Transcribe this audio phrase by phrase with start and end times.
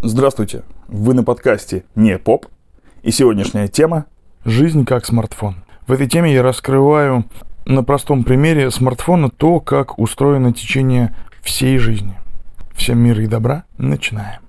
[0.00, 2.46] Здравствуйте, вы на подкасте «Не поп»
[3.02, 4.06] и сегодняшняя тема
[4.44, 5.64] «Жизнь как смартфон».
[5.88, 7.24] В этой теме я раскрываю
[7.66, 12.14] на простом примере смартфона то, как устроено течение всей жизни.
[12.76, 14.40] Всем мира и добра, начинаем.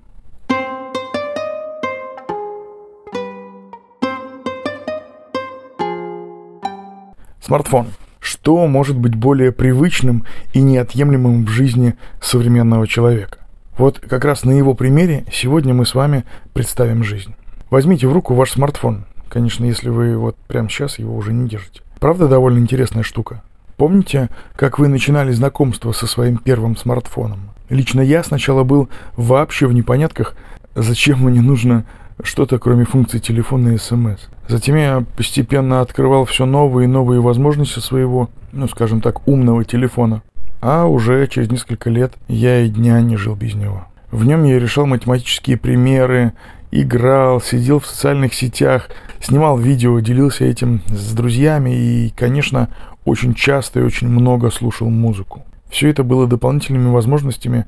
[7.40, 7.88] Смартфон.
[8.20, 13.39] Что может быть более привычным и неотъемлемым в жизни современного человека?
[13.76, 17.34] Вот как раз на его примере сегодня мы с вами представим жизнь.
[17.70, 19.04] Возьмите в руку ваш смартфон.
[19.28, 21.82] Конечно, если вы вот прямо сейчас его уже не держите.
[22.00, 23.42] Правда, довольно интересная штука.
[23.76, 27.50] Помните, как вы начинали знакомство со своим первым смартфоном?
[27.68, 30.34] Лично я сначала был вообще в непонятках,
[30.74, 31.84] зачем мне нужно
[32.22, 34.20] что-то кроме функции телефона и смс.
[34.48, 40.22] Затем я постепенно открывал все новые и новые возможности своего, ну скажем так, умного телефона
[40.60, 43.86] а уже через несколько лет я и дня не жил без него.
[44.10, 46.32] В нем я решал математические примеры,
[46.70, 48.88] играл, сидел в социальных сетях,
[49.20, 52.68] снимал видео, делился этим с друзьями и, конечно,
[53.04, 55.44] очень часто и очень много слушал музыку.
[55.70, 57.66] Все это было дополнительными возможностями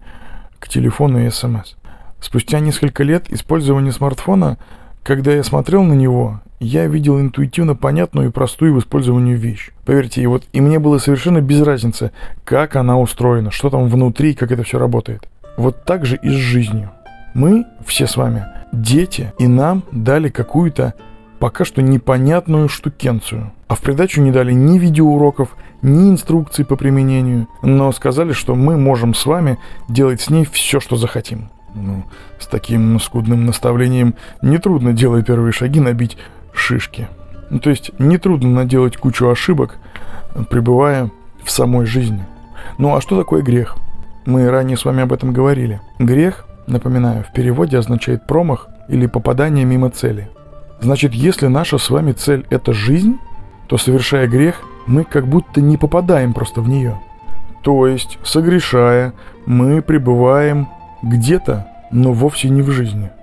[0.59, 1.75] к телефону и смс.
[2.21, 4.59] Спустя несколько лет использования смартфона,
[5.03, 9.71] когда я смотрел на него, я видел интуитивно понятную и простую в использовании вещь.
[9.85, 12.13] Поверьте, и вот и мне было совершенно без разницы,
[12.45, 15.29] как она устроена, что там внутри, как это все работает.
[15.57, 16.91] Вот так же и с жизнью.
[17.35, 20.95] Мы, все с вами, дети, и нам дали какую-то
[21.39, 23.53] пока что непонятную штукенцию.
[23.67, 28.77] А в придачу не дали ни видеоуроков, ни инструкций по применению, но сказали, что мы
[28.77, 31.49] можем с вами делать с ней все, что захотим.
[31.75, 32.05] Ну,
[32.39, 36.19] с таким скудным наставлением нетрудно, делая первые шаги, набить
[36.63, 37.09] шишки.
[37.51, 39.77] Ну, то есть нетрудно наделать кучу ошибок,
[40.49, 41.11] пребывая
[41.45, 42.25] в самой жизни.
[42.79, 43.77] Ну а что такое грех?
[44.25, 45.81] Мы ранее с вами об этом говорили.
[45.99, 50.31] Грех, напоминаю, в переводе означает промах или попадание мимо цели.
[50.81, 53.19] Значит, если наша с вами цель– это жизнь,
[53.69, 57.01] то, совершая грех, мы как будто не попадаем просто в нее.
[57.63, 59.13] То есть, согрешая,
[59.47, 60.69] мы пребываем
[61.03, 63.11] где-то, но вовсе не в жизни–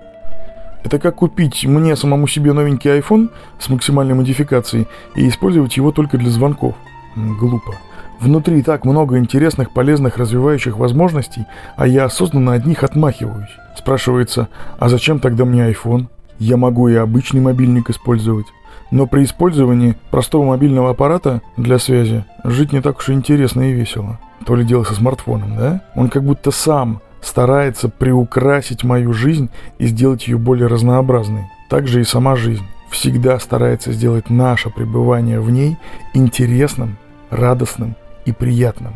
[0.84, 6.18] это как купить мне самому себе новенький iPhone с максимальной модификацией и использовать его только
[6.18, 6.74] для звонков.
[7.16, 7.74] Глупо.
[8.20, 11.46] Внутри так много интересных, полезных, развивающих возможностей,
[11.76, 13.50] а я осознанно от них отмахиваюсь.
[13.76, 14.48] Спрашивается,
[14.78, 16.08] а зачем тогда мне iPhone?
[16.38, 18.46] Я могу и обычный мобильник использовать.
[18.90, 23.72] Но при использовании простого мобильного аппарата для связи жить не так уж и интересно и
[23.72, 24.18] весело.
[24.44, 25.82] То ли дело со смартфоном, да?
[25.94, 31.44] Он как будто сам старается приукрасить мою жизнь и сделать ее более разнообразной.
[31.68, 35.76] Также и сама жизнь всегда старается сделать наше пребывание в ней
[36.12, 36.96] интересным,
[37.30, 37.94] радостным
[38.24, 38.94] и приятным.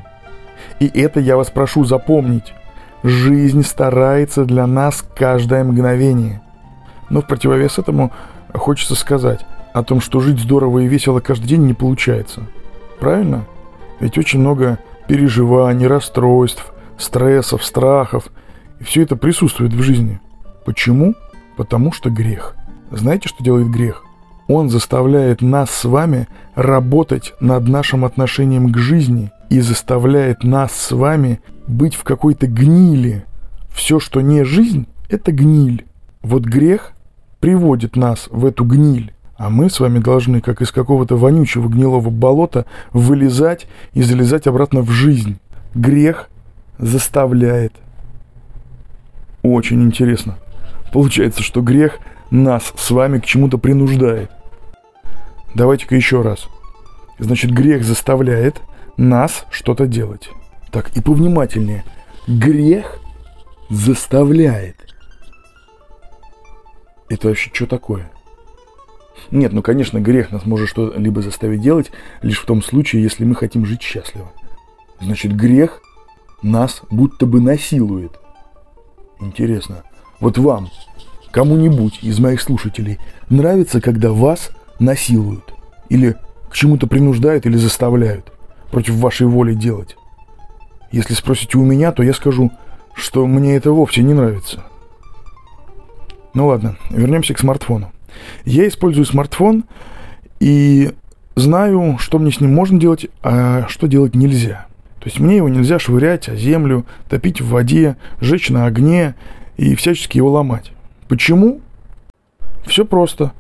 [0.81, 2.53] И это я вас прошу запомнить.
[3.03, 6.43] Жизнь старается для нас каждое мгновение.
[7.11, 8.13] Но в противовес этому
[8.53, 12.43] хочется сказать о том, что жить здорово и весело каждый день не получается.
[12.99, 13.45] Правильно?
[14.01, 18.29] Ведь очень много переживаний, расстройств, стрессов, страхов.
[18.81, 20.21] И все это присутствует в жизни.
[20.65, 21.15] Почему?
[21.57, 22.55] Потому что грех.
[22.91, 24.05] Знаете, что делает грех?
[24.47, 30.93] Он заставляет нас с вами работать над нашим отношением к жизни и заставляет нас с
[30.93, 33.25] вами быть в какой-то гнили.
[33.71, 35.87] Все, что не жизнь, это гниль.
[36.23, 36.93] Вот грех
[37.41, 39.13] приводит нас в эту гниль.
[39.37, 44.83] А мы с вами должны, как из какого-то вонючего гнилого болота, вылезать и залезать обратно
[44.83, 45.39] в жизнь.
[45.75, 46.31] Грех
[46.79, 47.73] заставляет.
[49.43, 50.39] Очень интересно.
[50.93, 51.99] Получается, что грех
[52.31, 54.31] нас с вами к чему-то принуждает.
[55.55, 56.49] Давайте-ка еще раз.
[57.19, 58.61] Значит, грех заставляет
[58.97, 60.31] нас что-то делать.
[60.71, 61.85] Так, и повнимательнее.
[62.27, 62.99] Грех
[63.71, 64.77] заставляет.
[67.09, 68.11] Это вообще что такое?
[69.31, 71.93] Нет, ну, конечно, грех нас может что-либо заставить делать
[72.23, 74.33] лишь в том случае, если мы хотим жить счастливо.
[75.01, 75.81] Значит, грех
[76.43, 78.13] нас будто бы насилует.
[79.21, 79.83] Интересно,
[80.21, 80.69] вот вам,
[81.31, 82.99] кому-нибудь из моих слушателей,
[83.31, 85.55] нравится, когда вас насилуют?
[85.89, 86.17] Или
[86.51, 88.33] к чему-то принуждают или заставляют
[88.71, 89.97] против вашей воли делать?
[90.93, 92.53] Если спросите у меня, то я скажу,
[92.95, 94.65] что мне это вовсе не нравится.
[96.35, 97.93] Ну ладно, вернемся к смартфону.
[98.45, 99.65] Я использую смартфон
[100.41, 100.93] и
[101.37, 104.67] знаю, что мне с ним можно делать, а что делать нельзя.
[105.05, 109.15] То есть мне его нельзя швырять о землю, топить в воде, жечь на огне
[109.59, 110.73] и всячески его ломать.
[111.09, 111.61] Почему?
[112.65, 113.33] Все просто.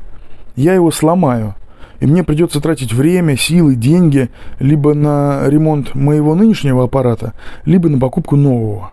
[0.56, 1.54] Я его сломаю,
[2.00, 4.28] и мне придется тратить время, силы, деньги
[4.60, 7.32] либо на ремонт моего нынешнего аппарата,
[7.64, 8.90] либо на покупку нового.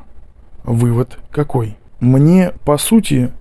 [0.64, 1.76] Вывод какой?
[2.00, 3.32] мне, по сути,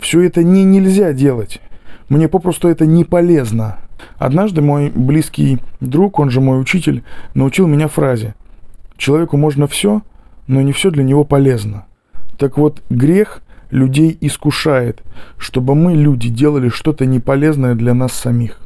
[0.00, 1.60] все это не нельзя делать.
[2.08, 3.78] Мне попросту это не полезно.
[4.18, 7.04] Однажды мой близкий друг, он же мой учитель,
[7.34, 8.34] научил меня фразе
[8.96, 10.02] «Человеку можно все,
[10.46, 11.86] но не все для него полезно».
[12.38, 15.02] Так вот, грех людей искушает,
[15.38, 18.60] чтобы мы, люди, делали что-то неполезное для нас самих.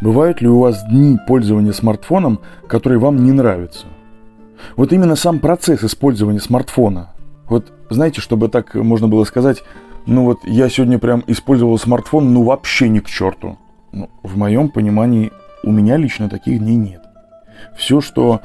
[0.00, 3.86] Бывают ли у вас дни пользования смартфоном, которые вам не нравятся?
[4.76, 7.10] Вот именно сам процесс использования смартфона.
[7.48, 9.62] Вот знаете, чтобы так можно было сказать,
[10.06, 13.58] ну вот я сегодня прям использовал смартфон, ну вообще ни к черту.
[13.92, 15.32] Ну, в моем понимании
[15.64, 17.02] у меня лично таких дней нет.
[17.76, 18.40] Все, что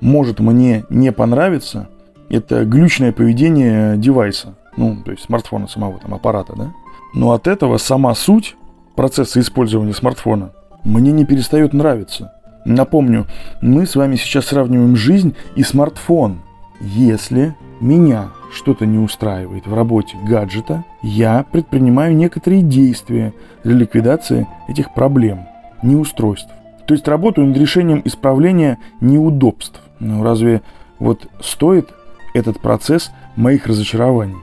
[0.00, 1.88] может мне не понравиться,
[2.28, 6.72] это глючное поведение девайса, ну, то есть смартфона самого, там, аппарата, да.
[7.14, 8.56] Но от этого сама суть
[8.96, 10.52] процесса использования смартфона
[10.84, 12.32] мне не перестает нравиться.
[12.64, 13.26] Напомню,
[13.60, 16.40] мы с вами сейчас сравниваем жизнь и смартфон.
[16.80, 23.32] Если меня что-то не устраивает в работе гаджета, я предпринимаю некоторые действия
[23.64, 25.46] для ликвидации этих проблем,
[25.82, 26.50] неустройств.
[26.86, 29.80] То есть работаю над решением исправления неудобств.
[30.00, 30.62] Ну разве
[30.98, 31.90] вот стоит
[32.34, 34.36] этот процесс моих разочарований?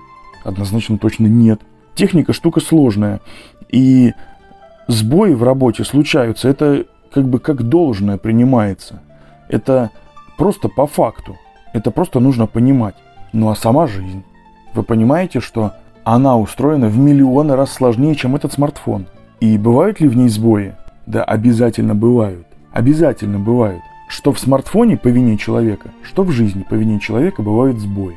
[0.43, 1.61] Однозначно точно нет.
[1.95, 3.19] Техника штука сложная.
[3.69, 4.13] И
[4.87, 6.47] сбои в работе случаются.
[6.49, 9.01] Это как бы как должное принимается.
[9.49, 9.91] Это
[10.37, 11.37] просто по факту.
[11.73, 12.95] Это просто нужно понимать.
[13.33, 14.23] Ну а сама жизнь.
[14.73, 19.07] Вы понимаете, что она устроена в миллионы раз сложнее, чем этот смартфон.
[19.39, 20.75] И бывают ли в ней сбои?
[21.09, 22.45] Да, обязательно бывают.
[22.71, 23.81] Обязательно бывают.
[24.09, 28.15] Что в смартфоне по вине человека, что в жизни по вине человека бывают сбои.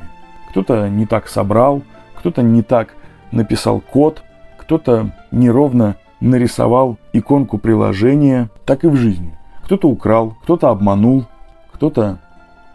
[0.51, 1.81] Кто-то не так собрал,
[2.13, 2.93] кто-то не так
[3.31, 4.21] написал код,
[4.59, 9.35] кто-то неровно нарисовал иконку приложения, так и в жизни.
[9.63, 11.25] Кто-то украл, кто-то обманул,
[11.71, 12.19] кто-то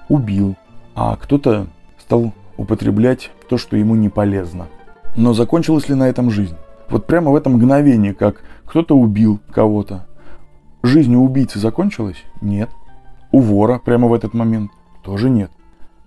[0.09, 0.57] убил,
[0.97, 1.69] а кто-то
[2.01, 4.67] стал употреблять то, что ему не полезно.
[5.15, 6.57] Но закончилась ли на этом жизнь?
[6.91, 10.05] Вот прямо в этом мгновении, как кто-то убил кого-то,
[10.89, 12.17] жизнь у убийцы закончилась?
[12.41, 12.71] Нет.
[13.31, 14.71] У вора прямо в этот момент?
[15.05, 15.51] Тоже нет.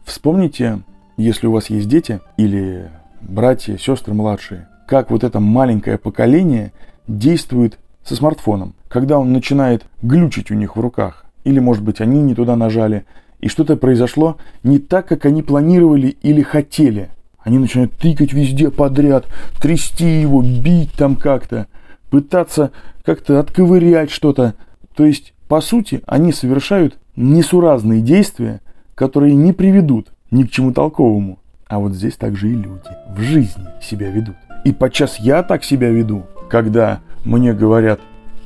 [0.04, 0.82] Вспомните,
[1.18, 2.90] если у вас есть дети или
[3.22, 6.74] братья, сестры младшие, как вот это маленькое поколение
[7.08, 12.22] действует со смартфоном, когда он начинает глючить у них в руках, или, может быть, они
[12.22, 13.06] не туда нажали,
[13.40, 17.10] и что-то произошло не так, как они планировали или хотели.
[17.40, 19.26] Они начинают тыкать везде подряд,
[19.60, 21.68] трясти его, бить там как-то,
[22.12, 22.72] пытаться
[23.04, 24.56] как-то отковырять что-то.
[24.96, 28.62] То есть, по сути, они совершают несуразные действия,
[28.96, 31.40] которые не приведут ни к чему толковому.
[31.68, 34.36] А вот здесь также и люди в жизни себя ведут.
[34.66, 38.00] И подчас я так себя веду, когда мне говорят,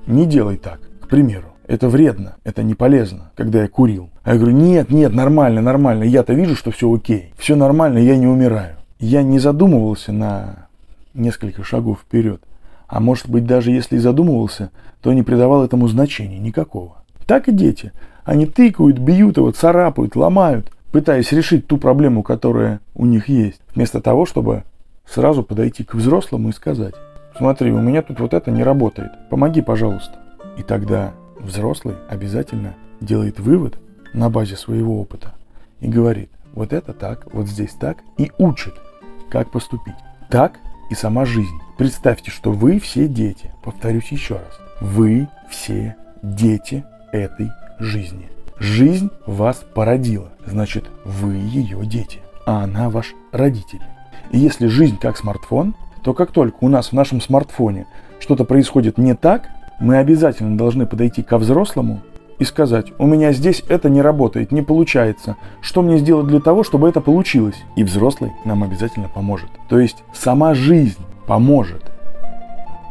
[0.07, 1.47] не делай так, к примеру.
[1.68, 4.12] Это вредно, это не полезно, когда я курил.
[4.24, 8.15] А я говорю, нет, нет, нормально, нормально, я-то вижу, что все окей, все нормально, я
[8.18, 8.75] не умираю.
[9.00, 10.68] Я не задумывался на
[11.15, 12.42] несколько шагов вперед.
[12.88, 14.72] А может быть, даже если и задумывался,
[15.02, 16.98] то не придавал этому значения никакого.
[17.26, 17.92] Так и дети.
[18.24, 24.02] Они тыкают, бьют его, царапают, ломают, пытаясь решить ту проблему, которая у них есть, вместо
[24.02, 24.64] того, чтобы
[25.06, 26.96] сразу подойти к взрослому и сказать,
[27.38, 30.16] смотри, у меня тут вот это не работает, помоги, пожалуйста.
[30.58, 33.78] И тогда взрослый обязательно делает вывод
[34.14, 35.34] на базе своего опыта
[35.81, 38.74] и говорит, вот это так, вот здесь так, и учит,
[39.30, 39.96] как поступить.
[40.30, 40.60] Так
[40.90, 41.59] и сама жизнь.
[41.78, 43.52] Представьте, что вы все дети.
[43.62, 44.60] Повторюсь еще раз.
[44.80, 48.30] Вы все дети этой жизни.
[48.60, 53.82] Жизнь вас породила, значит, вы ее дети, а она ваш родитель.
[54.32, 57.86] И если жизнь как смартфон, то как только у нас в нашем смартфоне
[58.20, 59.50] что-то происходит не так,
[59.82, 62.02] мы обязательно должны подойти ко взрослому
[62.40, 65.36] и сказать, у меня здесь это не работает, не получается.
[65.60, 67.62] Что мне сделать для того, чтобы это получилось?
[67.76, 69.50] И взрослый нам обязательно поможет.
[69.68, 71.84] То есть сама жизнь поможет.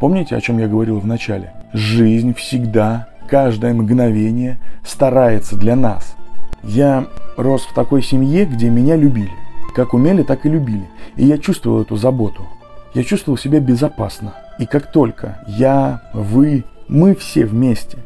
[0.01, 1.53] Помните, о чем я говорил в начале?
[1.73, 6.15] Жизнь всегда, каждое мгновение старается для нас.
[6.63, 9.33] Я рос в такой семье, где меня любили.
[9.75, 10.89] Как умели, так и любили.
[11.17, 12.47] И я чувствовал эту заботу.
[12.95, 14.35] Я чувствовал себя безопасно.
[14.59, 17.99] И как только я, вы, мы все вместе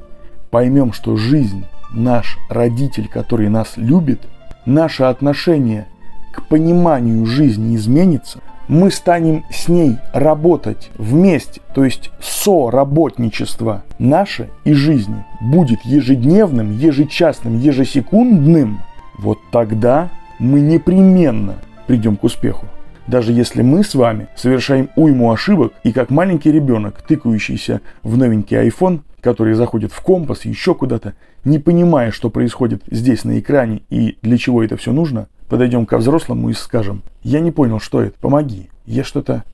[0.51, 4.23] поймем, что жизнь, наш родитель, который нас любит,
[4.65, 5.87] наше отношение
[6.33, 14.75] к пониманию жизни изменится, мы станем с ней работать вместе, то есть соработничество наше и
[14.75, 18.81] жизни будет ежедневным, ежечасным, ежесекундным,
[19.19, 21.57] вот тогда мы непременно
[21.87, 22.67] придем к успеху.
[23.07, 28.59] Даже если мы с вами совершаем уйму ошибок и как маленький ребенок, тыкающийся в новенький
[28.69, 34.19] iPhone, который заходит в компас, еще куда-то, не понимая, что происходит здесь на экране и
[34.21, 38.19] для чего это все нужно, подойдем ко взрослому и скажем, Я не понял, что это.
[38.21, 38.71] Помоги.
[38.87, 39.45] Я что-то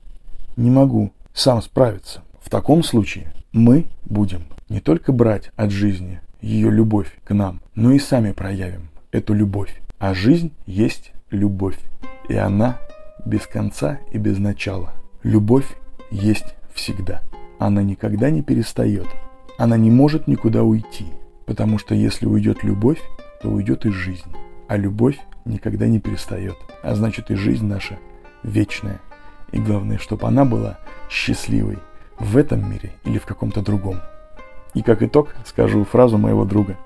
[0.55, 2.21] не могу сам справиться.
[2.41, 7.91] В таком случае мы будем не только брать от жизни ее любовь к нам, но
[7.91, 9.81] и сами проявим эту любовь.
[9.99, 11.77] А жизнь есть любовь.
[12.29, 12.77] И она
[13.25, 14.93] без конца и без начала.
[15.23, 15.67] Любовь
[16.11, 17.23] есть всегда.
[17.59, 19.07] Она никогда не перестает.
[19.57, 21.07] Она не может никуда уйти.
[21.45, 23.01] Потому что если уйдет любовь,
[23.41, 24.31] то уйдет и жизнь.
[24.69, 26.57] А любовь никогда не перестает.
[26.83, 27.97] А значит и жизнь наша
[28.43, 28.99] вечная.
[29.51, 30.77] И главное, чтобы она была
[31.09, 31.77] счастливой
[32.19, 34.01] в этом мире или в каком-то другом.
[34.73, 36.77] И как итог скажу фразу моего друга.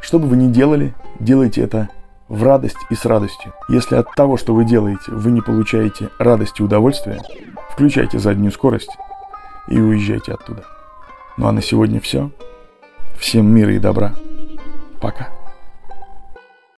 [0.00, 1.88] Что бы вы ни делали, делайте это
[2.28, 3.52] в радость и с радостью.
[3.68, 7.20] Если от того, что вы делаете, вы не получаете радости и удовольствия,
[7.70, 8.96] включайте заднюю скорость
[9.68, 10.64] и уезжайте оттуда.
[11.36, 12.30] Ну а на сегодня все.
[13.18, 14.14] Всем мира и добра.
[15.00, 15.43] Пока.